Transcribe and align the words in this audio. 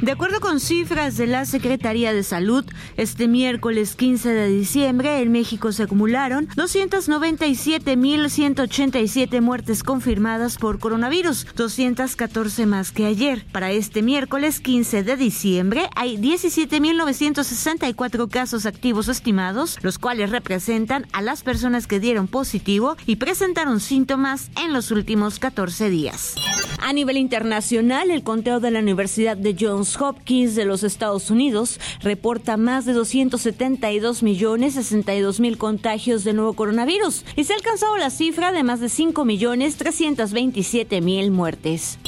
De 0.00 0.12
acuerdo 0.12 0.38
con 0.38 0.60
cifras 0.60 1.16
de 1.16 1.26
la 1.26 1.44
Secretaría 1.44 2.12
de 2.12 2.22
Salud, 2.22 2.64
este 2.96 3.26
miércoles 3.26 3.96
15 3.96 4.28
de 4.28 4.48
diciembre 4.48 5.20
en 5.20 5.32
México 5.32 5.72
se 5.72 5.82
acumularon 5.82 6.46
297.187 6.50 9.40
muertes 9.40 9.82
confirmadas 9.82 10.56
por 10.56 10.78
coronavirus, 10.78 11.48
214 11.56 12.66
más 12.66 12.92
que 12.92 13.06
ayer. 13.06 13.44
Para 13.50 13.72
este 13.72 14.02
miércoles 14.02 14.60
15 14.60 15.02
de 15.02 15.16
diciembre 15.16 15.90
hay 15.96 16.16
17.964 16.16 18.28
casos 18.28 18.66
activos 18.66 19.08
estimados, 19.08 19.78
los 19.82 19.98
cuales 19.98 20.30
representan 20.30 21.08
a 21.12 21.22
las 21.22 21.42
personas 21.42 21.88
que 21.88 21.98
dieron 21.98 22.28
positivo 22.28 22.96
y 23.04 23.16
presentaron 23.16 23.80
síntomas 23.80 24.52
en 24.62 24.72
los 24.72 24.92
últimos 24.92 25.40
14 25.40 25.90
días. 25.90 26.36
A 26.80 26.92
nivel 26.92 27.16
internacional, 27.16 28.10
el 28.10 28.22
conteo 28.22 28.60
de 28.60 28.70
la 28.70 28.78
Universidad 28.78 29.36
de 29.36 29.56
Johns 29.58 30.00
Hopkins 30.00 30.54
de 30.54 30.64
los 30.64 30.84
Estados 30.84 31.30
Unidos 31.30 31.80
reporta 32.00 32.56
más 32.56 32.84
de 32.86 32.92
272 32.92 34.22
millones 34.22 34.74
62 34.74 35.40
mil 35.40 35.58
contagios 35.58 36.24
de 36.24 36.32
nuevo 36.32 36.52
coronavirus 36.52 37.24
y 37.36 37.44
se 37.44 37.52
ha 37.52 37.56
alcanzado 37.56 37.96
la 37.96 38.10
cifra 38.10 38.52
de 38.52 38.62
más 38.62 38.80
de 38.80 38.88
5 38.88 39.24
millones 39.24 39.76
327 39.76 41.00
mil 41.00 41.30
muertes. 41.30 41.98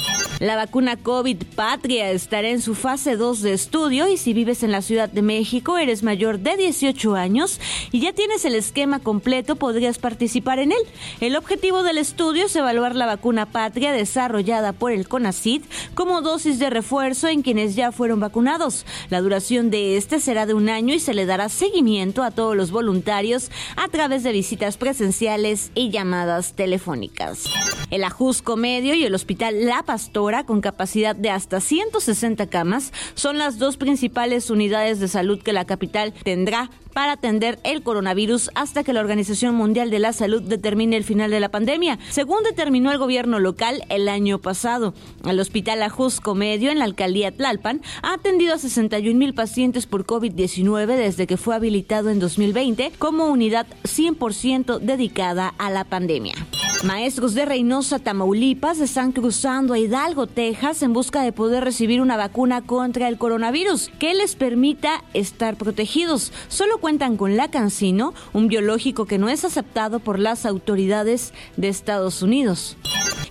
La 0.41 0.55
vacuna 0.55 0.97
COVID 0.97 1.37
Patria 1.55 2.09
estará 2.09 2.49
en 2.49 2.63
su 2.63 2.73
fase 2.73 3.15
2 3.15 3.43
de 3.43 3.53
estudio 3.53 4.07
y 4.07 4.17
si 4.17 4.33
vives 4.33 4.63
en 4.63 4.71
la 4.71 4.81
Ciudad 4.81 5.07
de 5.07 5.21
México, 5.21 5.77
eres 5.77 6.01
mayor 6.01 6.39
de 6.39 6.57
18 6.57 7.13
años 7.13 7.59
y 7.91 7.99
ya 7.99 8.11
tienes 8.11 8.43
el 8.43 8.55
esquema 8.55 8.97
completo, 8.97 9.55
podrías 9.55 9.99
participar 9.99 10.57
en 10.57 10.71
él. 10.71 10.79
El 11.19 11.35
objetivo 11.35 11.83
del 11.83 11.99
estudio 11.99 12.47
es 12.47 12.55
evaluar 12.55 12.95
la 12.95 13.05
vacuna 13.05 13.45
Patria 13.45 13.91
desarrollada 13.91 14.73
por 14.73 14.91
el 14.91 15.07
CONACID 15.07 15.61
como 15.93 16.23
dosis 16.23 16.57
de 16.57 16.71
refuerzo 16.71 17.27
en 17.27 17.43
quienes 17.43 17.75
ya 17.75 17.91
fueron 17.91 18.19
vacunados. 18.19 18.87
La 19.11 19.21
duración 19.21 19.69
de 19.69 19.95
este 19.95 20.19
será 20.19 20.47
de 20.47 20.55
un 20.55 20.69
año 20.69 20.95
y 20.95 20.99
se 20.99 21.13
le 21.13 21.27
dará 21.27 21.49
seguimiento 21.49 22.23
a 22.23 22.31
todos 22.31 22.55
los 22.55 22.71
voluntarios 22.71 23.51
a 23.75 23.89
través 23.89 24.23
de 24.23 24.31
visitas 24.31 24.77
presenciales 24.77 25.69
y 25.75 25.91
llamadas 25.91 26.53
telefónicas. 26.53 27.43
El 27.91 28.03
Ajusco 28.03 28.57
Medio 28.57 28.95
y 28.95 29.03
el 29.03 29.13
Hospital 29.13 29.65
La 29.65 29.83
Pastora 29.83 30.30
con 30.45 30.61
capacidad 30.61 31.15
de 31.15 31.29
hasta 31.29 31.59
160 31.59 32.47
camas, 32.47 32.93
son 33.13 33.37
las 33.37 33.59
dos 33.59 33.77
principales 33.77 34.49
unidades 34.49 34.99
de 34.99 35.07
salud 35.07 35.41
que 35.41 35.53
la 35.53 35.65
capital 35.65 36.13
tendrá 36.23 36.69
para 36.93 37.13
atender 37.13 37.59
el 37.63 37.83
coronavirus 37.83 38.51
hasta 38.55 38.83
que 38.83 38.93
la 38.93 38.99
Organización 38.99 39.55
Mundial 39.55 39.89
de 39.89 39.99
la 39.99 40.13
Salud 40.13 40.41
determine 40.41 40.97
el 40.97 41.03
final 41.03 41.31
de 41.31 41.39
la 41.39 41.49
pandemia, 41.49 41.99
según 42.09 42.43
determinó 42.43 42.91
el 42.91 42.97
gobierno 42.97 43.39
local 43.39 43.83
el 43.89 44.09
año 44.09 44.39
pasado. 44.39 44.93
El 45.25 45.39
Hospital 45.39 45.81
Ajusco 45.83 46.35
Medio 46.35 46.71
en 46.71 46.79
la 46.79 46.85
alcaldía 46.85 47.31
Tlalpan 47.31 47.81
ha 48.01 48.13
atendido 48.13 48.53
a 48.53 48.57
61 48.57 49.17
mil 49.17 49.33
pacientes 49.33 49.85
por 49.85 50.05
COVID-19 50.05 50.85
desde 50.97 51.27
que 51.27 51.37
fue 51.37 51.55
habilitado 51.55 52.09
en 52.09 52.19
2020 52.19 52.91
como 52.99 53.27
unidad 53.27 53.67
100% 53.83 54.79
dedicada 54.79 55.53
a 55.57 55.69
la 55.69 55.85
pandemia. 55.85 56.33
Maestros 56.83 57.35
de 57.35 57.45
Reynosa, 57.45 57.99
Tamaulipas, 57.99 58.79
están 58.79 59.11
cruzando 59.11 59.75
a 59.75 59.79
Hidalgo, 59.79 60.25
Texas, 60.25 60.81
en 60.81 60.93
busca 60.93 61.21
de 61.21 61.31
poder 61.31 61.63
recibir 61.63 62.01
una 62.01 62.17
vacuna 62.17 62.63
contra 62.63 63.07
el 63.07 63.19
coronavirus 63.19 63.91
que 63.99 64.15
les 64.15 64.35
permita 64.35 65.03
estar 65.13 65.57
protegidos. 65.57 66.33
Solo 66.47 66.79
cuentan 66.79 67.17
con 67.17 67.37
la 67.37 67.51
Cancino, 67.51 68.15
un 68.33 68.47
biológico 68.47 69.05
que 69.05 69.19
no 69.19 69.29
es 69.29 69.45
aceptado 69.45 69.99
por 69.99 70.17
las 70.17 70.47
autoridades 70.47 71.33
de 71.55 71.69
Estados 71.69 72.23
Unidos. 72.23 72.77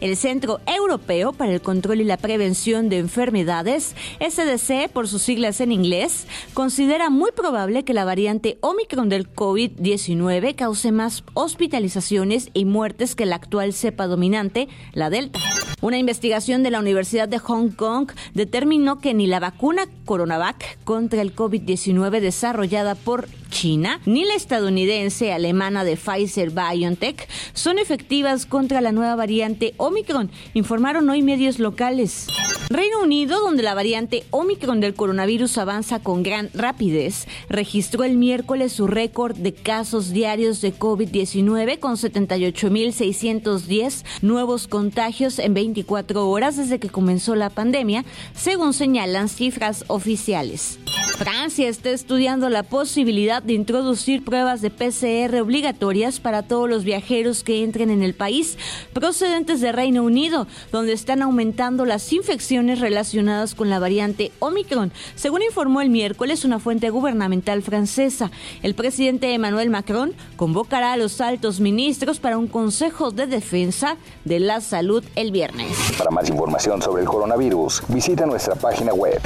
El 0.01 0.17
Centro 0.17 0.61
Europeo 0.67 1.33
para 1.33 1.53
el 1.53 1.61
Control 1.61 2.01
y 2.01 2.05
la 2.05 2.17
Prevención 2.17 2.89
de 2.89 2.99
Enfermedades, 2.99 3.95
SDC 4.19 4.91
por 4.91 5.09
sus 5.09 5.21
siglas 5.21 5.61
en 5.61 5.73
inglés, 5.73 6.27
considera 6.55 7.11
muy 7.11 7.33
probable 7.33 7.85
que 7.85 7.93
la 7.93 8.07
variante 8.07 8.57
Omicron 8.63 9.11
del 9.11 9.31
COVID-19 9.31 10.55
cause 10.55 10.91
más 10.91 11.23
hospitalizaciones 11.35 12.49
y 12.55 12.65
muertes 12.65 13.15
que 13.15 13.27
la 13.27 13.37
actual 13.37 13.75
cepa 13.75 14.07
dominante, 14.07 14.69
la 14.95 15.11
Delta. 15.11 15.39
Una 15.83 15.99
investigación 15.99 16.63
de 16.63 16.71
la 16.71 16.81
Universidad 16.81 17.29
de 17.29 17.39
Hong 17.39 17.71
Kong 17.71 18.11
determinó 18.35 19.01
que 19.01 19.15
ni 19.15 19.27
la 19.27 19.41
vacuna 19.41 19.87
Coronavac 20.05 20.79
contra 20.85 21.23
el 21.23 21.35
COVID-19 21.35 22.21
desarrollada 22.21 22.95
por 22.95 23.29
China 23.51 24.01
ni 24.07 24.25
la 24.25 24.35
estadounidense 24.35 25.33
alemana 25.33 25.85
de 25.85 25.97
Pfizer 25.97 26.51
BioNTech 26.51 27.29
son 27.53 27.79
efectivas 27.79 28.47
contra 28.47 28.81
la 28.81 28.93
nueva 28.93 29.17
variante 29.17 29.75
Omicron, 29.77 30.31
informaron 30.55 31.11
hoy 31.11 31.23
medios 31.23 31.59
locales. 31.59 32.27
Reino 32.71 33.03
Unido, 33.03 33.41
donde 33.41 33.65
la 33.65 33.75
variante 33.75 34.23
Omicron 34.31 34.79
del 34.79 34.95
coronavirus 34.95 35.59
avanza 35.59 35.99
con 35.99 36.23
gran 36.23 36.51
rapidez, 36.55 37.27
registró 37.49 38.05
el 38.05 38.17
miércoles 38.17 38.73
su 38.73 38.87
récord 38.87 39.37
de 39.37 39.53
casos 39.53 40.13
diarios 40.13 40.61
de 40.61 40.73
COVID-19 40.73 41.81
con 41.81 41.97
78.610 41.97 44.05
nuevos 44.23 44.69
contagios 44.69 45.41
en 45.41 45.53
24 45.53 46.29
horas 46.29 46.57
desde 46.57 46.79
que 46.79 46.91
comenzó 46.91 47.35
la 47.35 47.51
pandemia, 47.51 48.05
según 48.37 48.73
señalan 48.73 49.29
cifras 49.29 49.85
oficiales. 49.89 50.79
Francia 51.21 51.69
está 51.69 51.91
estudiando 51.91 52.49
la 52.49 52.63
posibilidad 52.63 53.43
de 53.43 53.53
introducir 53.53 54.25
pruebas 54.25 54.63
de 54.63 54.71
PCR 54.71 55.39
obligatorias 55.43 56.19
para 56.19 56.43
todos 56.43 56.67
los 56.67 56.83
viajeros 56.83 57.45
que 57.45 57.63
entren 57.63 57.91
en 57.91 58.03
el 58.03 58.15
país 58.15 58.57
procedentes 58.95 59.61
de 59.61 59.71
Reino 59.71 60.03
Unido, 60.03 60.47
donde 60.73 60.95
están 60.95 61.21
aumentando 61.21 61.85
las 61.85 62.11
infecciones 62.15 62.81
relacionadas 62.81 63.55
con 63.55 63.69
la 63.69 63.79
variante 63.79 64.33
Omicron, 64.39 64.93
según 65.15 65.43
informó 65.43 65.83
el 65.83 65.91
miércoles 65.91 66.47
una 66.47 66.59
fuente 66.59 66.89
gubernamental 66.89 67.61
francesa. 67.61 68.31
El 68.63 68.75
presidente 68.75 69.35
Emmanuel 69.35 69.69
Macron 69.69 70.15
convocará 70.37 70.95
a 70.95 70.97
los 70.97 71.21
altos 71.21 71.61
ministros 71.61 72.19
para 72.19 72.39
un 72.39 72.47
consejo 72.47 73.11
de 73.11 73.27
defensa 73.27 73.99
de 74.25 74.41
la 74.41 74.63
salud 74.63 75.05
el 75.17 75.33
viernes. 75.33 75.77
Para 75.99 76.11
más 76.11 76.31
información 76.31 76.81
sobre 76.81 77.03
el 77.03 77.09
coronavirus, 77.09 77.83
visita 77.89 78.25
nuestra 78.25 78.55
página 78.55 78.95
web 78.95 79.21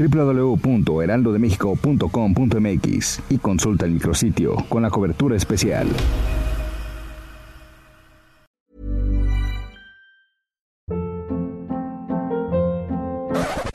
y 3.29 3.39
consulta 3.39 3.85
el 3.87 3.93
micrositio 3.93 4.57
con 4.69 4.83
la 4.83 4.91
cobertura 4.91 5.37
especial. 5.37 5.89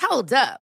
Hold 0.02 0.34
up. 0.34 0.69